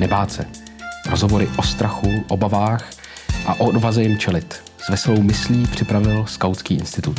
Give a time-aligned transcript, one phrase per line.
[0.00, 0.44] nebát se.
[1.10, 2.90] Rozhovory o strachu, obavách
[3.46, 4.54] a o odvaze jim čelit.
[4.54, 7.16] S veselou myslí připravil Skautský institut.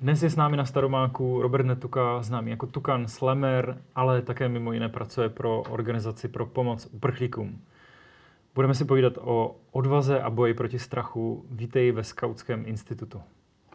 [0.00, 4.72] Dnes je s námi na Staromáku Robert Netuka, známý jako Tukan Slemer, ale také mimo
[4.72, 7.60] jiné pracuje pro organizaci pro pomoc uprchlíkům.
[8.54, 11.44] Budeme si povídat o odvaze a boji proti strachu.
[11.50, 13.20] Vítej ve Skautském institutu.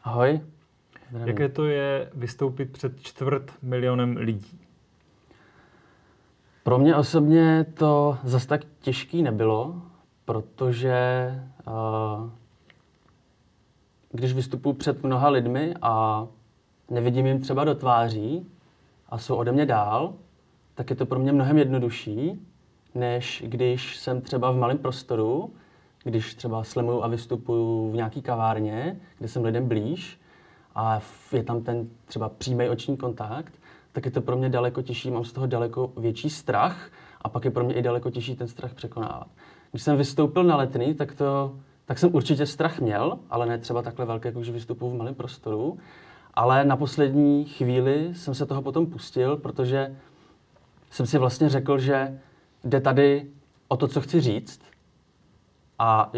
[0.03, 0.41] Ahoj.
[1.09, 1.27] Zdravím.
[1.27, 4.59] Jaké to je vystoupit před čtvrt milionem lidí?
[6.63, 9.81] Pro mě osobně to zase tak těžký nebylo,
[10.25, 10.99] protože
[11.67, 12.29] uh,
[14.11, 16.27] když vystupuji před mnoha lidmi a
[16.89, 18.47] nevidím jim třeba do tváří
[19.09, 20.13] a jsou ode mě dál,
[20.75, 22.47] tak je to pro mě mnohem jednodušší,
[22.95, 25.53] než když jsem třeba v malém prostoru,
[26.03, 30.21] když třeba slemuju a vystupuju v nějaký kavárně, kde jsem lidem blíž
[30.75, 31.01] a
[31.31, 33.58] je tam ten třeba přímý oční kontakt,
[33.91, 37.45] tak je to pro mě daleko těžší, mám z toho daleko větší strach a pak
[37.45, 39.27] je pro mě i daleko těžší ten strach překonávat.
[39.71, 43.81] Když jsem vystoupil na letný, tak, to, tak jsem určitě strach měl, ale ne třeba
[43.81, 45.77] takhle velký, jako když vystupuji v malém prostoru.
[46.33, 49.95] Ale na poslední chvíli jsem se toho potom pustil, protože
[50.91, 52.19] jsem si vlastně řekl, že
[52.63, 53.27] jde tady
[53.67, 54.61] o to, co chci říct
[55.79, 56.11] a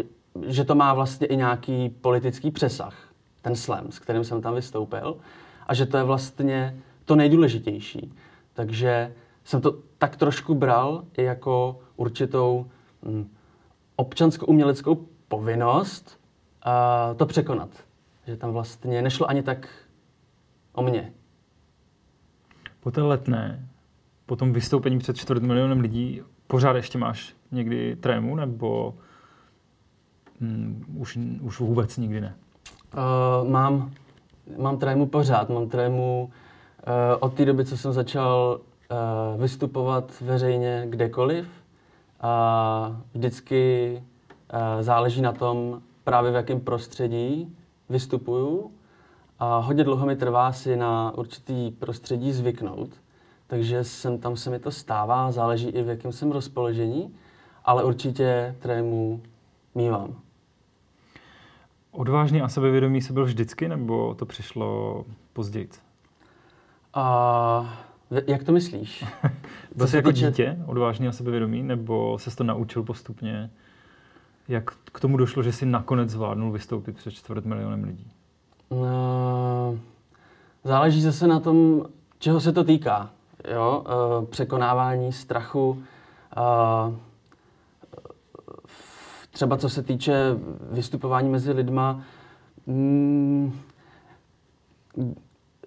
[0.46, 2.94] že to má vlastně i nějaký politický přesah,
[3.42, 5.16] ten slam, s kterým jsem tam vystoupil
[5.66, 6.76] a že to je vlastně
[7.12, 8.14] to nejdůležitější.
[8.52, 9.12] Takže
[9.44, 12.66] jsem to tak trošku bral i jako určitou
[13.02, 13.30] hm,
[13.96, 16.20] občansko-uměleckou povinnost
[16.66, 17.68] uh, to překonat.
[18.26, 19.68] Že tam vlastně nešlo ani tak
[20.72, 21.12] o mě.
[22.80, 23.68] Po té letné,
[24.26, 28.94] po tom vystoupení před čtvrt milionem lidí, pořád ještě máš někdy trému, nebo
[30.40, 32.34] hm, už, už vůbec nikdy ne?
[32.94, 33.92] Uh, mám,
[34.58, 35.48] mám trému pořád.
[35.48, 36.32] Mám trému uh,
[37.20, 41.46] od té doby, co jsem začal uh, vystupovat veřejně kdekoliv.
[42.20, 43.92] A vždycky
[44.52, 47.56] uh, záleží na tom, právě v jakém prostředí
[47.88, 48.70] vystupuju.
[49.38, 52.90] A hodně dlouho mi trvá si na určitý prostředí zvyknout.
[53.46, 57.14] Takže jsem tam se mi to stává, záleží i v jakém jsem rozpoložení,
[57.64, 59.22] ale určitě trému
[59.74, 60.14] mývám.
[61.90, 65.68] Odvážný a sebevědomý se byl vždycky, nebo to přišlo později?
[66.94, 67.78] A
[68.26, 69.04] jak to myslíš?
[69.76, 70.26] byl jsi jako týče...
[70.26, 73.50] dítě odvážný a sebevědomý, nebo se to naučil postupně?
[74.48, 78.10] Jak k tomu došlo, že jsi nakonec zvládnul vystoupit před čtvrt milionem lidí?
[78.70, 79.78] No,
[80.64, 81.84] záleží zase na tom,
[82.18, 83.10] čeho se to týká.
[83.54, 83.84] Jo?
[83.86, 85.82] E, překonávání strachu,
[86.36, 86.96] e,
[89.30, 90.36] třeba co se týče
[90.70, 92.02] vystupování mezi lidma,
[92.66, 93.60] mm,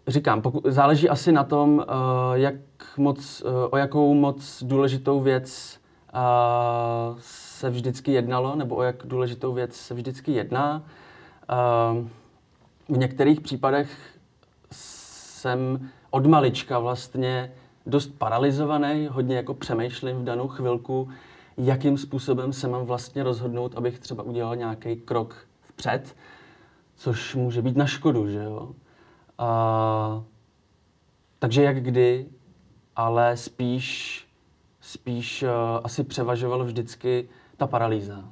[0.08, 1.84] říkám, pokud, záleží asi na tom, uh,
[2.34, 2.56] jak
[2.98, 5.80] moc, uh, o jakou moc důležitou věc
[6.14, 10.84] uh, se vždycky jednalo, nebo o jak důležitou věc se vždycky jedná.
[12.90, 13.90] V některých případech
[14.72, 17.52] jsem od malička vlastně
[17.86, 21.10] dost paralizovaný, hodně jako přemýšlím v danou chvilku,
[21.58, 26.16] jakým způsobem se mám vlastně rozhodnout, abych třeba udělal nějaký krok vpřed,
[26.96, 28.72] což může být na škodu, že jo.
[29.38, 30.24] A,
[31.40, 32.26] takže jak kdy,
[32.96, 34.22] ale spíš,
[34.82, 35.50] spíš uh,
[35.84, 38.26] asi převažoval vždycky ta paralýza.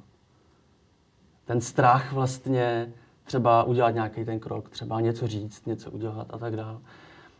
[1.45, 2.93] Ten strach vlastně
[3.23, 6.77] třeba udělat nějaký ten krok, třeba něco říct, něco udělat a tak dále.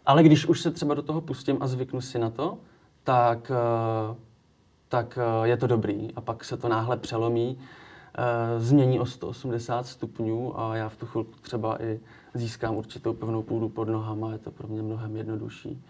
[0.06, 2.58] Ale když už se třeba do toho pustím a zvyknu si na to,
[3.04, 3.52] tak,
[4.10, 4.18] uh,
[4.88, 6.14] tak uh, je to dobrý.
[6.16, 7.58] A pak se to náhle přelomí,
[8.58, 12.00] změní o 180 stupňů a já v tu chvilku třeba i
[12.34, 15.84] získám určitou pevnou půdu pod nohama, je to pro mě mnohem jednodušší.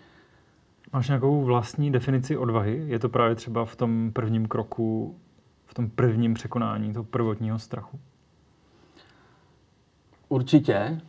[0.94, 2.84] Máš nějakou vlastní definici odvahy?
[2.88, 5.16] Je to právě třeba v tom prvním kroku,
[5.66, 8.00] v tom prvním překonání toho prvotního strachu?
[10.30, 11.02] Určitě.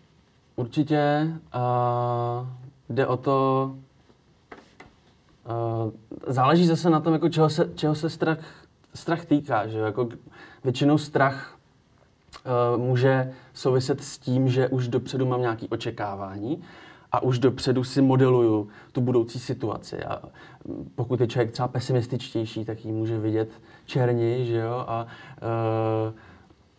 [0.57, 2.49] Určitě uh,
[2.89, 3.71] jde o to,
[5.85, 5.93] uh,
[6.27, 9.67] záleží zase na tom, jako čeho se, čeho se strach, strach týká.
[9.67, 9.79] Že?
[9.79, 10.09] Jako
[10.65, 11.59] většinou strach
[12.77, 16.63] uh, může souviset s tím, že už dopředu mám nějaké očekávání
[17.13, 20.05] a už dopředu si modeluju tu budoucí situaci.
[20.05, 20.23] A
[20.95, 23.49] pokud je člověk třeba pesimističtější, tak ji může vidět
[23.87, 24.85] černěji, že jo?
[24.89, 26.15] A uh,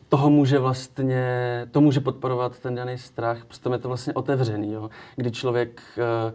[0.09, 1.25] toho může vlastně,
[1.71, 4.89] to může podporovat ten daný strach, protože je to vlastně otevřený, jo?
[5.15, 6.33] kdy člověk uh,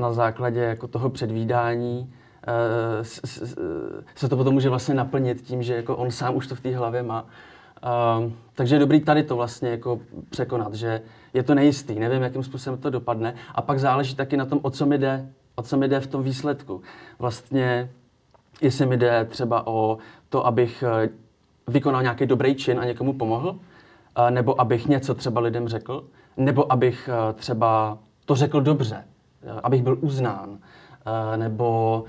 [0.00, 2.14] na základě jako toho předvídání
[4.14, 6.76] se to potom může vlastně naplnit tím, že jako on sám už to v té
[6.76, 7.22] hlavě má.
[8.22, 10.00] Uh, takže je dobrý tady to vlastně jako
[10.30, 11.00] překonat, že
[11.34, 13.34] je to nejistý, nevím, jakým způsobem to dopadne.
[13.54, 15.28] A pak záleží taky na tom, o co mi jde.
[15.54, 16.82] O co mi jde v tom výsledku?
[17.18, 17.90] Vlastně,
[18.60, 19.98] jestli mi jde třeba o
[20.28, 21.08] to, abych eh,
[21.66, 23.56] vykonal nějaký dobrý čin a někomu pomohl,
[24.16, 26.04] eh, nebo abych něco třeba lidem řekl,
[26.36, 29.04] nebo abych eh, třeba to řekl dobře,
[29.62, 30.58] abych byl uznán,
[31.36, 32.04] nebo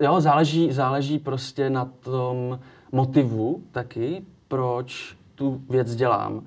[0.00, 2.58] jo, záleží, záleží prostě na tom
[2.92, 6.42] motivu taky, proč tu věc dělám.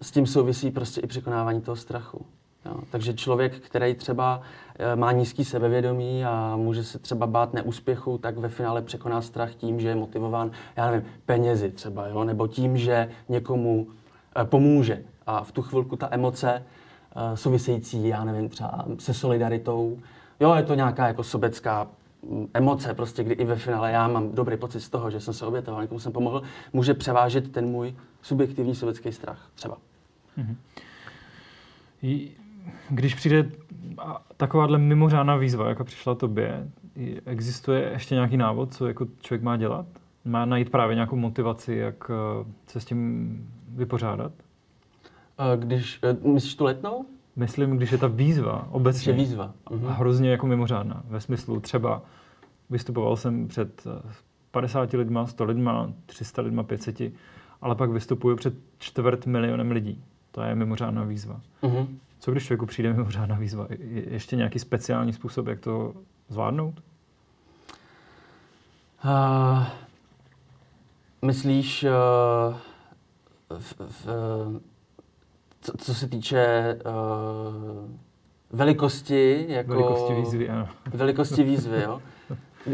[0.00, 2.26] S tím souvisí prostě i překonávání toho strachu.
[2.66, 2.80] Jo.
[2.90, 4.40] Takže člověk, který třeba
[4.78, 9.54] eh, má nízký sebevědomí a může se třeba bát neúspěchu, tak ve finále překoná strach
[9.54, 12.24] tím, že je motivován, já nevím, penězi třeba, jo?
[12.24, 13.86] nebo tím, že někomu
[14.36, 15.02] eh, pomůže.
[15.26, 16.62] A v tu chvilku ta emoce
[17.16, 19.98] eh, související, já nevím, třeba se solidaritou,
[20.42, 21.86] jo, je to nějaká jako sobecká
[22.30, 25.34] mm, emoce, prostě, kdy i ve finále já mám dobrý pocit z toho, že jsem
[25.34, 26.42] se obětoval, někomu jsem pomohl,
[26.72, 29.76] může převážet ten můj subjektivní sobecký strach třeba.
[30.38, 30.56] Mm-hmm
[32.90, 33.50] když přijde
[34.36, 36.68] takováhle mimořádná výzva, jako přišla tobě,
[37.26, 39.86] existuje ještě nějaký návod, co jako člověk má dělat?
[40.24, 44.32] Má najít právě nějakou motivaci, jak eh, se s tím vypořádat?
[45.56, 47.04] Když, eh, myslíš tu letnou?
[47.36, 49.12] Myslím, když je ta výzva obecně.
[49.12, 49.52] Je výzva.
[49.70, 49.86] Mhm.
[49.86, 51.02] Hrozně jako mimořádná.
[51.08, 52.02] Ve smyslu třeba
[52.70, 53.86] vystupoval jsem před
[54.50, 57.00] 50 eh, lidma, 100 lidma, 300 lidma, 500,
[57.60, 60.04] ale pak vystupuju před čtvrt milionem lidí.
[60.30, 61.40] To je mimořádná výzva.
[61.62, 61.86] Uh-huh.
[62.18, 63.66] Co když člověku přijde mimořádná výzva?
[63.70, 65.94] Je ještě nějaký speciální způsob, jak to
[66.28, 66.74] zvládnout?
[69.04, 69.64] Uh,
[71.22, 72.56] myslíš, uh,
[73.58, 74.06] v, v,
[75.62, 77.90] co, co se týče uh,
[78.50, 79.72] velikosti, jako...
[79.72, 80.68] Velikosti výzvy, ano.
[80.94, 82.02] Velikosti výzvy, jo.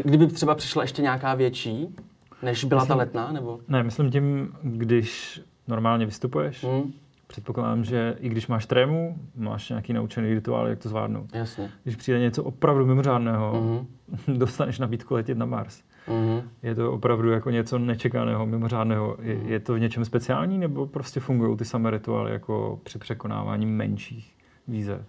[0.03, 1.95] Kdyby třeba přišla ještě nějaká větší,
[2.41, 3.59] než byla myslím, ta letná, nebo?
[3.67, 6.93] Ne, myslím tím, když normálně vystupuješ, hmm
[7.29, 11.33] předpokládám, že i když máš trému, máš nějaký naučený rituál, jak to zvládnout.
[11.33, 11.69] Jasně.
[11.83, 14.37] Když přijde něco opravdu mimořádného, mm-hmm.
[14.37, 15.81] dostaneš nabídku letět na Mars.
[16.09, 16.43] Mm-hmm.
[16.63, 19.17] Je to opravdu jako něco nečekaného, mimořádného.
[19.21, 19.47] Je, mm-hmm.
[19.47, 24.35] je to v něčem speciální, nebo prostě fungují ty samé rituály jako při překonávání menších
[24.67, 25.01] výzev?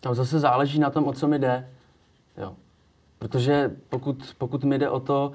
[0.00, 1.68] To zase záleží na tom, o co mi jde.
[2.38, 2.52] Jo.
[3.18, 5.32] Protože pokud, pokud mi jde o to,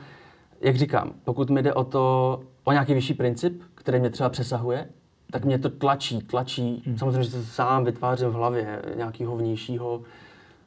[0.61, 4.87] jak říkám, pokud mi jde o to, o nějaký vyšší princip, který mě třeba přesahuje,
[5.31, 6.83] tak mě to tlačí, tlačí.
[6.85, 6.97] Hmm.
[6.97, 10.01] Samozřejmě, že se sám vytvářím v hlavě nějakého vnějšího,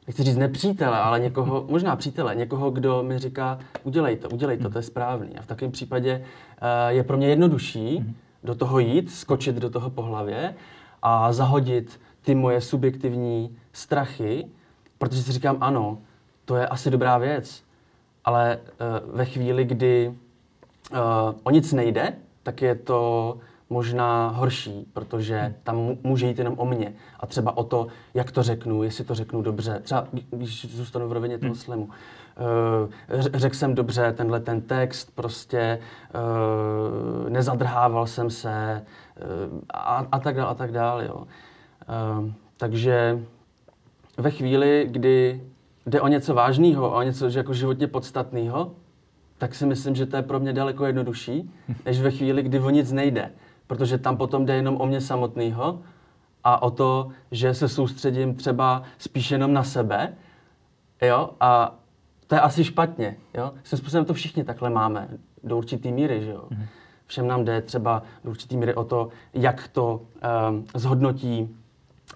[0.09, 4.69] nechci říct nepřítele, ale někoho, možná přítele, někoho, kdo mi říká, udělej to, udělej to,
[4.69, 5.37] to je správný.
[5.37, 6.21] A v takovém případě
[6.61, 8.15] uh, je pro mě jednodušší hmm.
[8.43, 10.55] do toho jít, skočit do toho po hlavě
[11.01, 14.47] a zahodit ty moje subjektivní strachy,
[14.97, 15.97] protože si říkám, ano,
[16.45, 17.63] to je asi dobrá věc,
[18.25, 20.13] ale uh, ve chvíli, kdy
[20.91, 20.97] uh,
[21.43, 22.13] o nic nejde,
[22.43, 23.37] tak je to
[23.69, 28.43] možná horší, protože tam může jít jenom o mě a třeba o to, jak to
[28.43, 29.79] řeknu, jestli to řeknu dobře.
[29.83, 31.59] Třeba když zůstanu v rovině toho hmm.
[31.59, 31.83] slemu.
[31.83, 35.79] Uh, řekl jsem dobře tenhle ten text, prostě
[37.23, 38.85] uh, nezadrhával jsem se
[39.51, 41.05] uh, a, a tak dále, a tak dále.
[41.05, 41.27] Jo.
[42.57, 43.19] Takže
[44.17, 45.43] ve chvíli, kdy
[45.85, 48.71] jde o něco vážného, o něco že jako životně podstatného,
[49.37, 51.51] tak si myslím, že to je pro mě daleko jednodušší,
[51.85, 53.31] než ve chvíli, kdy o nic nejde
[53.69, 55.79] protože tam potom jde jenom o mě samotného
[56.43, 60.13] a o to, že se soustředím třeba spíš jenom na sebe,
[61.01, 61.75] jo, a
[62.27, 63.51] to je asi špatně, jo.
[63.63, 65.07] Svým způsobem to všichni takhle máme,
[65.43, 66.47] do určitý míry, že jo.
[66.51, 66.65] Mm-hmm.
[67.05, 70.01] Všem nám jde třeba do určitý míry o to, jak to
[70.49, 71.55] um, zhodnotí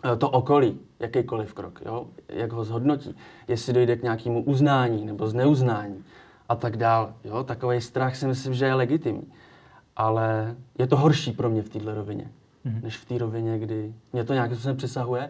[0.06, 3.16] uh, to okolí, jakýkoliv krok, jo, jak ho zhodnotí,
[3.48, 6.04] jestli dojde k nějakému uznání nebo zneuznání
[6.50, 7.44] a tak dál, jo.
[7.44, 9.32] Takový strach si myslím, že je legitimní
[9.96, 12.32] ale je to horší pro mě v této rovině,
[12.66, 12.84] mm-hmm.
[12.84, 15.30] než v té rovině, kdy mě to nějakým způsobem přesahuje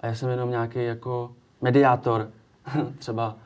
[0.00, 2.30] a já jsem jenom nějaký jako mediátor,
[2.98, 3.36] třeba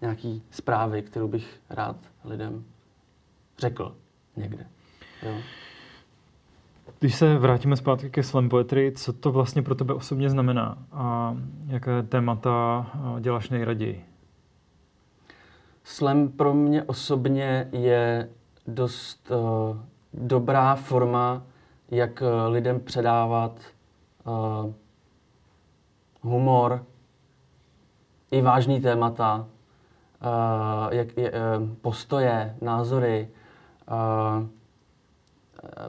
[0.00, 2.64] nějaký zprávy, kterou bych rád lidem
[3.58, 3.96] řekl
[4.36, 4.66] někde.
[5.22, 5.34] Jo.
[6.98, 11.36] Když se vrátíme zpátky ke slam poetry, co to vlastně pro tebe osobně znamená a
[11.66, 12.86] jaké témata
[13.20, 14.04] děláš nejraději?
[15.84, 18.28] Slam pro mě osobně je
[18.66, 19.76] dost uh,
[20.14, 21.42] dobrá forma,
[21.90, 23.60] jak eh, lidem předávat
[24.24, 24.72] uh,
[26.22, 26.84] humor,
[28.30, 31.24] i vážný témata, uh, jak, uh,
[31.80, 33.28] postoje, názory,
[33.90, 34.46] uh,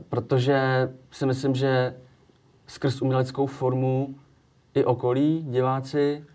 [0.10, 1.96] protože si myslím, že
[2.68, 4.16] skrz uměleckou formu
[4.74, 6.26] i okolí, diváci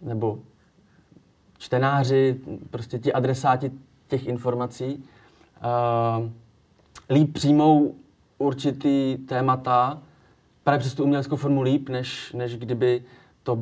[0.00, 0.38] nebo
[1.58, 3.72] čtenáři, prostě ti adresáti
[4.08, 5.04] těch informací,
[6.18, 6.30] uh,
[7.10, 7.94] líp přijmou
[8.38, 10.02] určitý témata
[10.64, 13.04] právě přes tu uměleckou formu líp, než, než kdyby
[13.42, 13.58] to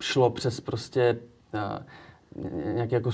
[0.00, 1.18] šlo přes prostě
[2.72, 3.10] nějaký jako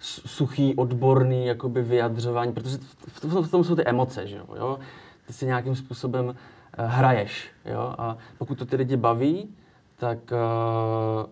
[0.00, 2.78] suchý, odborný jakoby vyjadřování, protože
[3.08, 4.78] v tom, v tom jsou ty emoce, že jo?
[5.26, 6.34] Ty si nějakým způsobem
[6.78, 7.94] eh, hraješ, jo?
[7.98, 9.54] A pokud to ty lidi baví,
[9.96, 11.30] tak uh,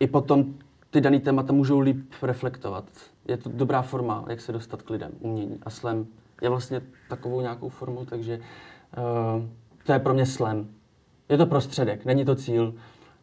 [0.00, 0.54] i potom
[0.90, 2.84] ty daný témata můžou líp reflektovat.
[3.28, 5.58] Je to dobrá forma, jak se dostat k lidem, umění.
[5.62, 6.06] A slam
[6.42, 9.44] je vlastně takovou nějakou formou, takže uh,
[9.86, 10.66] to je pro mě slam.
[11.28, 12.74] Je to prostředek, není to cíl.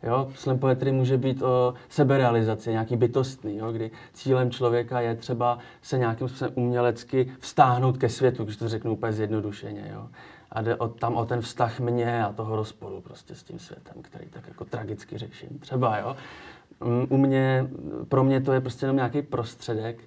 [0.04, 0.32] Jo?
[0.36, 3.72] Slam poetry může být o seberealizaci, nějaký bytostný, jo?
[3.72, 8.92] kdy cílem člověka je třeba se nějakým způsobem umělecky vstáhnout ke světu, když to řeknu
[8.92, 9.92] úplně zjednodušeně.
[9.94, 10.08] Jo?
[10.52, 13.94] A jde o, tam o ten vztah mě a toho rozporu prostě s tím světem,
[14.02, 15.60] který tak jako tragicky řeším.
[15.60, 16.16] Třeba, jo.
[16.84, 17.68] Mm, u mě,
[18.10, 19.98] pro mě to je prostě jenom nějaký prostředek,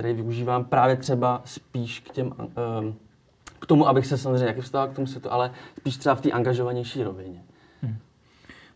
[0.00, 2.94] který využívám právě třeba spíš k těm, um,
[3.60, 6.30] k tomu, abych se samozřejmě nějaký vztah k tomu světu, ale spíš třeba v té
[6.30, 7.42] angažovanější rovině.
[7.82, 7.96] Hmm.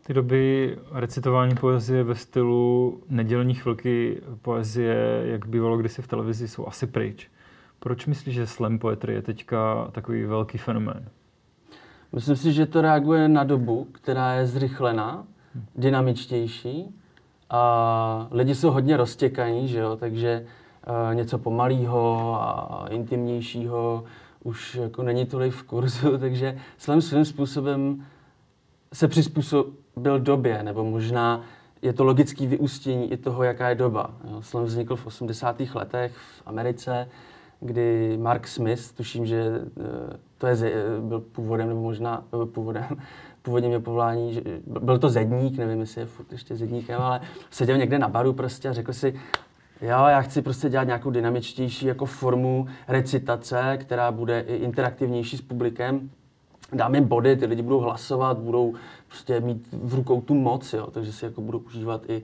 [0.07, 6.67] Ty doby recitování poezie ve stylu nedělní chvilky poezie, jak bývalo kdysi v televizi, jsou
[6.67, 7.31] asi pryč.
[7.79, 11.09] Proč myslíš, že slam poetry je teďka takový velký fenomén?
[12.13, 15.27] Myslím si, že to reaguje na dobu, která je zrychlená,
[15.77, 16.95] dynamičtější
[17.51, 19.97] a lidi jsou hodně roztěkaní, že jo?
[19.97, 20.47] takže
[21.15, 24.05] něco pomalého a intimnějšího
[24.45, 28.07] už jako není tolik v kurzu, takže slam svým způsobem
[28.93, 31.43] se přizpůsobil době, nebo možná
[31.83, 34.11] je to logické vyústění i toho, jaká je doba.
[34.31, 34.43] Jo?
[34.43, 35.61] Slam vznikl v 80.
[35.75, 37.09] letech v Americe,
[37.61, 42.85] kdy Mark Smith, tuším, že eh, to je, eh, byl původem, nebo možná eh, původem,
[43.43, 47.79] původně měl povolání, že byl to zedník, nevím, jestli je furt ještě zedníkem, ale seděl
[47.79, 49.21] někde na baru prostě a řekl si,
[49.81, 55.43] jo, já chci prostě dělat nějakou dynamičtější jako formu recitace, která bude i interaktivnější s
[55.43, 56.11] publikem.
[56.73, 58.75] Dám jim body, ty lidi budou hlasovat, budou
[59.09, 62.23] prostě mít v rukou tu moc, jo, takže si jako budou užívat i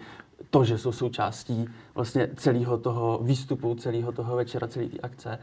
[0.51, 5.39] to, že jsou součástí vlastně celého toho výstupu, celého toho večera, celé té akce.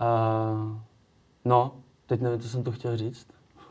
[0.00, 0.76] Uh,
[1.44, 1.72] no,
[2.06, 3.26] teď nevím, co jsem to chtěl říct.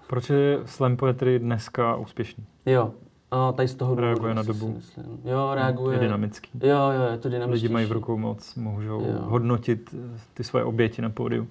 [0.08, 2.46] Proč je slam poetry dneska úspěšný?
[2.66, 2.94] Jo,
[3.36, 4.82] no, tady z toho Reaguje na dobu.
[5.26, 5.96] Jo, reaguje.
[5.96, 6.50] Je dynamický.
[6.64, 7.64] Jo, jo, je to dynamický.
[7.64, 9.20] Lidi mají v rukou moc, můžou jo.
[9.22, 9.96] hodnotit
[10.34, 11.48] ty svoje oběti na pódiu.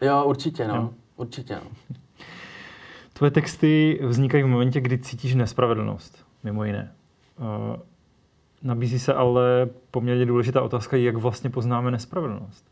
[0.00, 0.74] Jo, určitě, no.
[0.74, 0.90] Jo.
[1.16, 1.96] Určitě, no.
[3.12, 6.92] Tvoje texty vznikají v momentě, kdy cítíš nespravedlnost, mimo jiné.
[7.38, 7.76] Uh,
[8.62, 12.64] Nabízí se ale poměrně důležitá otázka, jak vlastně poznáme nespravedlnost.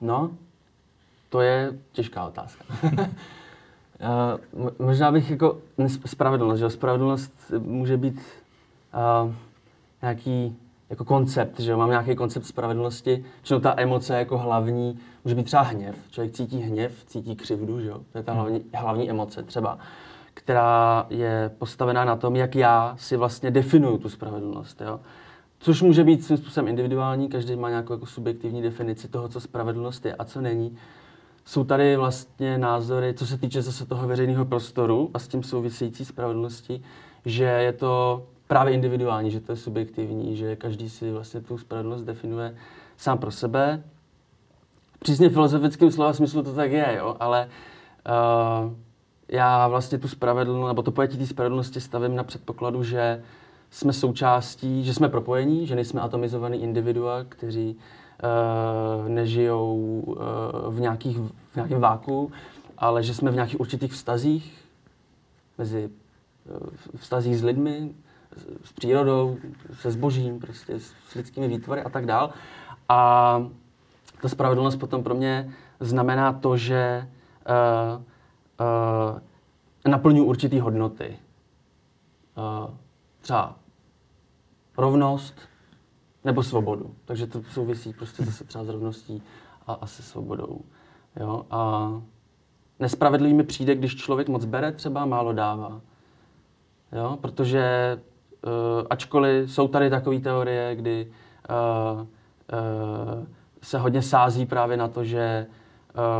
[0.00, 0.30] No,
[1.28, 2.64] to je těžká otázka.
[4.54, 5.58] uh, možná bych jako
[6.06, 8.20] spravedlnost, že spravedlnost může být
[9.24, 9.32] uh,
[10.02, 10.56] nějaký
[10.90, 15.62] jako koncept, že mám nějaký koncept spravedlnosti, že ta emoce jako hlavní, může být třeba
[15.62, 15.96] hněv.
[16.10, 18.00] Člověk cítí hněv, cítí křivdu, že jo?
[18.12, 19.78] To je ta hlavní, hlavní emoce třeba
[20.34, 24.80] která je postavená na tom, jak já si vlastně definuju tu spravedlnost.
[24.80, 25.00] Jo?
[25.58, 30.06] Což může být svým způsobem individuální, každý má nějakou jako subjektivní definici toho, co spravedlnost
[30.06, 30.76] je a co není.
[31.44, 36.04] Jsou tady vlastně názory, co se týče zase toho veřejného prostoru a s tím související
[36.04, 36.82] spravedlnosti,
[37.24, 42.04] že je to právě individuální, že to je subjektivní, že každý si vlastně tu spravedlnost
[42.04, 42.56] definuje
[42.96, 43.82] sám pro sebe.
[44.98, 47.48] Přísně filozofickým slova smyslu to tak je, jo, ale
[48.66, 48.72] uh,
[49.28, 53.22] já vlastně tu spravedlnost, nebo to pojetí té spravedlnosti stavím na předpokladu, že
[53.70, 57.76] jsme součástí, že jsme propojení, že nejsme atomizovaný individua, kteří
[59.08, 60.16] nežijou uh,
[60.74, 62.32] v, nějakých, v nějakém váku,
[62.78, 64.64] ale že jsme v nějakých určitých vztazích,
[65.58, 65.90] mezi
[66.50, 67.94] uh, vztazích s lidmi,
[68.64, 69.36] s přírodou,
[69.72, 72.30] se zbožím, prostě s lidskými výtvory a tak dál.
[72.88, 73.42] A
[74.22, 77.08] ta spravedlnost potom pro mě znamená to, že
[77.96, 78.02] uh,
[78.60, 79.18] uh,
[79.90, 81.18] naplňují určitý hodnoty.
[82.36, 82.70] Uh,
[83.20, 83.56] třeba
[84.76, 85.34] rovnost
[86.24, 86.94] nebo svobodu.
[87.04, 89.22] Takže to souvisí prostě zase třeba s rovností
[89.66, 90.60] a, a se svobodou.
[91.20, 91.46] Jo?
[91.50, 91.90] A
[92.80, 95.80] nespravedlivý mi přijde, když člověk moc bere, třeba málo dává.
[96.92, 97.18] Jo?
[97.20, 97.98] Protože
[98.44, 101.12] uh, ačkoliv jsou tady takové teorie, kdy
[101.50, 102.06] uh, uh,
[103.62, 105.46] se hodně sází právě na to, že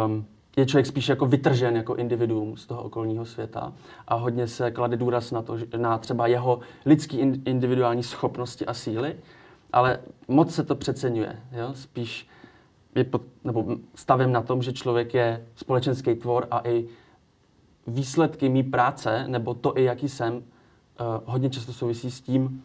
[0.06, 3.72] um, je člověk spíš jako vytržen jako individuum z toho okolního světa
[4.08, 9.16] a hodně se klade důraz na to, na třeba jeho lidský individuální schopnosti a síly,
[9.72, 9.98] ale
[10.28, 11.40] moc se to přeceňuje.
[11.52, 11.74] Jo?
[11.74, 12.28] Spíš
[12.94, 16.88] je pod, nebo stavím na tom, že člověk je společenský tvor a i
[17.86, 20.42] výsledky mý práce, nebo to i jaký jsem, uh,
[21.24, 22.64] hodně často souvisí s tím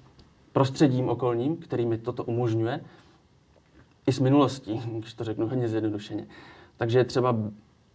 [0.51, 2.81] prostředím okolním, který mi toto umožňuje,
[4.07, 6.27] i s minulostí, když to řeknu hodně zjednodušeně.
[6.77, 7.35] Takže je třeba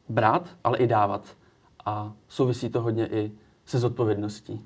[0.09, 1.37] brát, ale i dávat.
[1.85, 3.33] A souvisí to hodně i
[3.65, 4.65] se zodpovědností.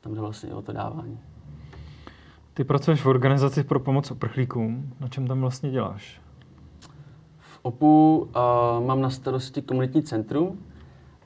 [0.00, 1.31] tam jde vlastně o to dávání.
[2.54, 4.94] Ty pracuješ v organizaci pro pomoc uprchlíkům.
[5.00, 6.20] Na čem tam vlastně děláš?
[7.38, 10.58] V OPU uh, mám na starosti komunitní centrum.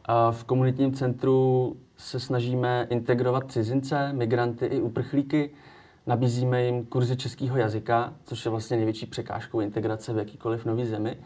[0.05, 5.51] A v komunitním centru se snažíme integrovat cizince, migranty i uprchlíky.
[6.07, 11.17] Nabízíme jim kurzy českého jazyka, což je vlastně největší překážkou integrace v jakýkoliv nový zemi.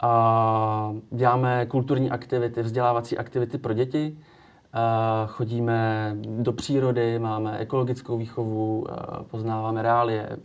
[0.00, 4.18] A děláme kulturní aktivity, vzdělávací aktivity pro děti.
[5.26, 8.86] Chodíme do přírody, máme ekologickou výchovu,
[9.30, 10.36] poznáváme reálie,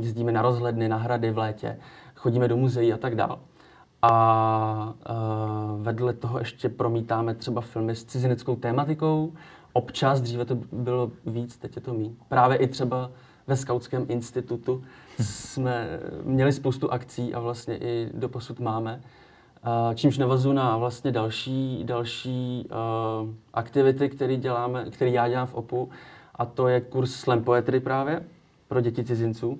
[0.00, 1.78] jezdíme na rozhledny, na hrady v létě,
[2.14, 3.36] chodíme do muzeí a tak dále.
[4.02, 4.94] A
[5.76, 9.32] vedle toho ještě promítáme třeba filmy s cizineckou tématikou.
[9.72, 12.10] Občas, dříve to bylo víc, teď je to méně.
[12.28, 13.10] Právě i třeba
[13.46, 14.84] ve Skautském institutu
[15.20, 15.88] jsme
[16.22, 19.00] měli spoustu akcí a vlastně i doposud máme.
[19.94, 25.88] Čímž navazu na vlastně další, další uh, aktivity, které děláme, které já dělám v OPU,
[26.34, 28.24] a to je kurz slam poetry právě
[28.68, 29.58] pro děti cizinců,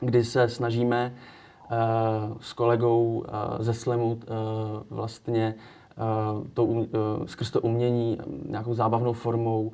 [0.00, 1.76] kdy se snažíme uh,
[2.40, 3.24] s kolegou uh,
[3.58, 4.18] ze slamu uh,
[4.90, 5.54] vlastně
[6.38, 6.86] uh, to, uh,
[7.26, 9.72] skrz to umění nějakou zábavnou formou uh,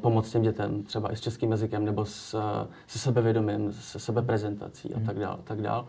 [0.00, 2.40] pomoct těm dětem, třeba i s českým jazykem, nebo s,
[2.86, 5.06] se sebevědomím, se sebeprezentací a hmm.
[5.06, 5.84] tak dále, tak dále.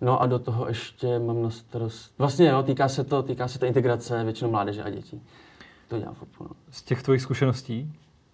[0.00, 2.14] No a do toho ještě mám na starost...
[2.18, 5.22] Vlastně jo, týká se to, týká se to integrace většinou mládeže a dětí.
[5.88, 6.50] To dělám v no.
[6.70, 7.92] Z těch tvojich zkušeností,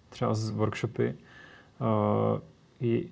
[0.09, 1.15] třeba z workshopy,
[1.79, 2.39] uh,
[2.79, 3.11] i,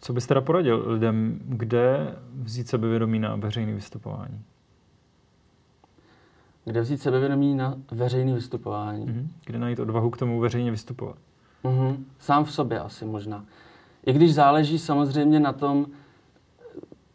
[0.00, 4.42] co bys teda poradil lidem, kde vzít sebevědomí na veřejné vystupování?
[6.64, 9.06] Kde vzít sebevědomí na veřejné vystupování?
[9.06, 9.28] Mm-hmm.
[9.46, 11.16] Kde najít odvahu k tomu veřejně vystupovat?
[11.64, 11.96] Mm-hmm.
[12.18, 13.44] Sám v sobě asi možná.
[14.06, 15.86] I když záleží samozřejmě na tom,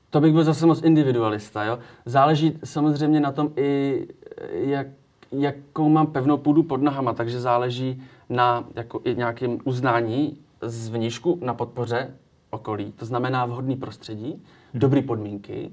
[0.10, 1.80] to bych byl zase moc individualista, jo.
[2.06, 4.08] Záleží samozřejmě na tom i,
[4.52, 4.88] jak,
[5.32, 11.40] jakou mám pevnou půdu pod nohama, takže záleží na jako i nějakém uznání z vnížku
[11.42, 12.14] na podpoře
[12.50, 12.92] okolí.
[12.92, 14.42] To znamená vhodný prostředí, hmm.
[14.74, 15.72] dobré podmínky,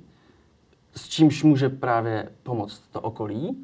[0.96, 3.56] s čímž může právě pomoct to okolí.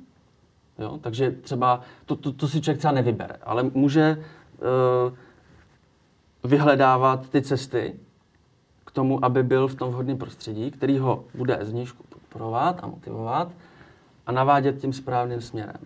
[0.79, 0.99] Jo?
[1.01, 5.13] Takže třeba to, to, to si člověk třeba nevybere, ale může uh,
[6.51, 7.95] vyhledávat ty cesty
[8.91, 13.49] k tomu, aby byl v tom vhodném prostředí, který ho bude zvnějšku podporovat a motivovat
[14.27, 15.77] a navádět tím správným směrem.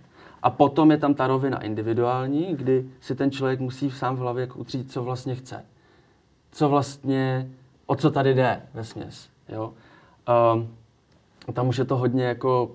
[0.43, 4.41] A potom je tam ta rovina individuální, kdy si ten člověk musí sám v hlavě
[4.41, 5.65] jako utřít, co vlastně chce.
[6.53, 7.51] Co vlastně,
[7.87, 9.29] o co tady jde ve směs.
[9.49, 9.73] Jo?
[10.55, 10.69] Um,
[11.55, 12.71] tam už je to hodně jako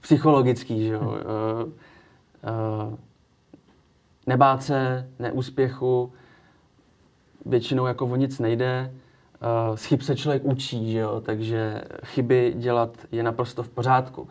[0.00, 1.00] psychologický, že jo.
[1.00, 2.94] Uh, uh,
[4.26, 6.12] nebát se, neúspěchu,
[7.46, 8.92] většinou jako o nic nejde.
[9.40, 11.20] Uh, z chyb se člověk učí, že jo?
[11.20, 14.22] takže chyby dělat je naprosto v pořádku.
[14.22, 14.28] Uh,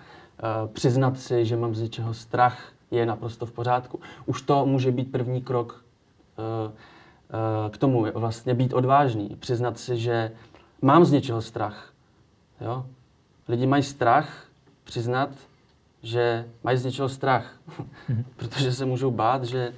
[0.74, 4.00] přiznat si, že mám z něčeho strach, je naprosto v pořádku.
[4.26, 5.84] Už to může být první krok
[6.38, 9.38] uh, uh, k tomu, vlastně být odvážný.
[9.40, 10.32] Přiznat si, že
[10.82, 11.94] mám z něčeho strach.
[12.62, 12.86] Jo?
[13.48, 14.46] Lidi mají strach
[14.84, 15.30] přiznat,
[16.04, 18.24] že mají z něčeho strach, mm-hmm.
[18.36, 19.74] protože se můžou bát, že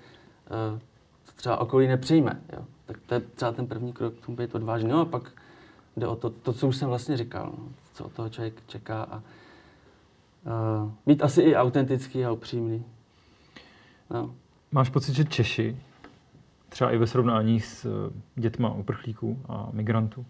[1.36, 2.40] třeba okolí nepřijme.
[2.54, 2.66] Jo?
[2.92, 4.90] Tak to je třeba ten první krok k tomu být odvážný.
[4.90, 5.32] No a pak
[5.98, 9.04] jde o to, to co už jsem vlastně říkal, no, co od toho člověk čeká
[9.04, 12.86] a uh, být asi i autentický a upřímný.
[14.10, 14.36] No.
[14.72, 15.78] Máš pocit, že Češi,
[16.70, 20.26] třeba i ve srovnání s eh, dětma uprchlíků a migrantů,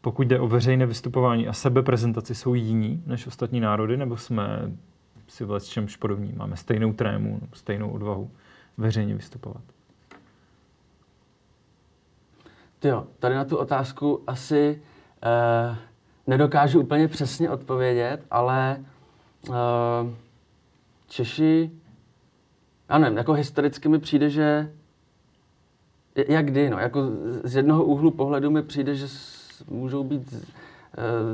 [0.00, 4.72] pokud jde o veřejné vystupování a sebeprezentaci, jsou jiní než ostatní národy, nebo jsme
[5.28, 6.32] si v čemž podobní?
[6.36, 8.30] Máme stejnou trému, stejnou odvahu
[8.76, 9.62] veřejně vystupovat?
[12.84, 14.82] Jo, tady na tu otázku asi
[15.70, 15.76] uh,
[16.26, 18.84] nedokážu úplně přesně odpovědět, ale
[19.48, 19.54] uh,
[21.08, 21.70] Češi,
[22.88, 24.72] já nevím, jako historicky mi přijde, že
[26.28, 27.00] jak kdy, no, jako
[27.44, 29.06] z jednoho úhlu pohledu mi přijde, že
[29.68, 30.38] můžou být uh,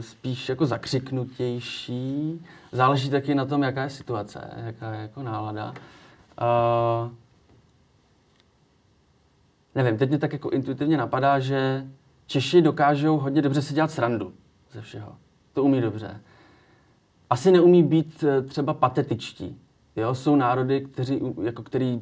[0.01, 2.47] spíš jako zakřiknutější.
[2.73, 5.75] Záleží taky na tom, jaká je situace, jaká je jako nálada.
[6.43, 7.11] Uh,
[9.83, 11.87] nevím, teď mě tak jako intuitivně napadá, že
[12.27, 14.33] Češi dokážou hodně dobře si dělat srandu
[14.73, 15.15] ze všeho.
[15.53, 16.21] To umí dobře.
[17.31, 19.59] Asi neumí být eh, třeba patetičtí.
[19.97, 20.15] Jo?
[20.15, 22.01] Jsou národy, kteří, jako, který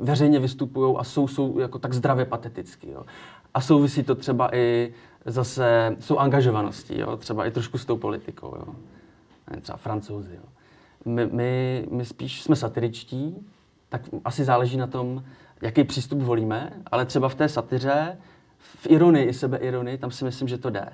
[0.00, 2.90] veřejně vystupují a jsou, jsou jako tak zdravě patetický.
[2.90, 3.04] Jo?
[3.54, 4.94] A souvisí to třeba i
[5.26, 7.16] zase, jsou angažovaností, jo?
[7.16, 8.54] třeba i trošku s tou politikou.
[8.56, 8.74] Jo?
[9.60, 10.34] Třeba francouzi.
[10.34, 10.44] Jo?
[11.04, 13.46] My, my, my spíš jsme satiričtí,
[13.92, 15.24] tak asi záleží na tom,
[15.62, 18.18] jaký přístup volíme, ale třeba v té satyře,
[18.58, 20.88] v ironii i sebeironii, tam si myslím, že to jde.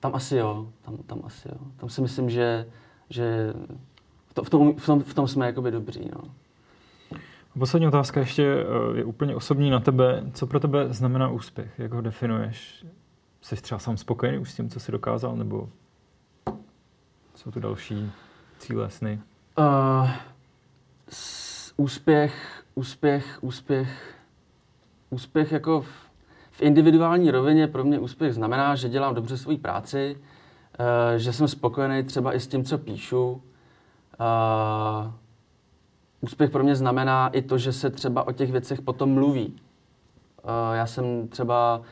[0.00, 1.56] Tam asi jo, tam, tam asi jo.
[1.76, 2.66] Tam si myslím, že,
[3.10, 3.52] že
[4.26, 6.20] v, to, v, tom, v, tom, v tom jsme jakoby dobří, no.
[7.58, 10.24] Poslední otázka ještě eh, je úplně osobní na tebe.
[10.32, 11.78] Co pro tebe znamená úspěch?
[11.78, 12.86] Jak ho definuješ?
[13.40, 15.68] Jsi třeba sám spokojený už s tím, co jsi dokázal, nebo
[17.34, 18.10] jsou tu další
[18.58, 19.20] cíle, sny?
[19.58, 20.10] Uh,
[21.76, 24.14] úspěch, úspěch, úspěch,
[25.10, 26.10] úspěch jako v,
[26.50, 31.48] v individuální rovině pro mě úspěch znamená, že dělám dobře svoji práci, uh, že jsem
[31.48, 33.30] spokojený třeba i s tím, co píšu.
[33.32, 33.40] Uh,
[36.20, 39.46] úspěch pro mě znamená i to, že se třeba o těch věcech potom mluví.
[39.46, 41.84] Uh, já jsem třeba uh,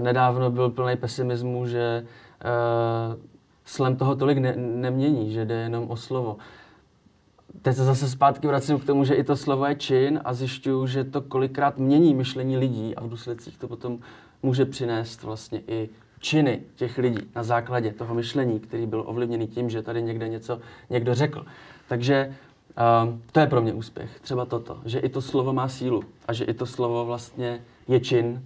[0.00, 2.06] nedávno byl plný pesimismu, že
[3.14, 3.20] uh,
[3.64, 6.36] slem toho tolik ne- nemění, že jde jenom o slovo.
[7.62, 10.86] Teď se zase zpátky vracím k tomu, že i to slovo je čin a zjišťuju,
[10.86, 13.98] že to kolikrát mění myšlení lidí a v důsledcích to potom
[14.42, 19.70] může přinést vlastně i činy těch lidí na základě toho myšlení, který byl ovlivněný tím,
[19.70, 20.60] že tady někde něco
[20.90, 21.46] někdo řekl.
[21.88, 22.36] Takže
[23.06, 24.20] uh, to je pro mě úspěch.
[24.20, 28.00] Třeba toto, že i to slovo má sílu a že i to slovo vlastně je
[28.00, 28.42] čin.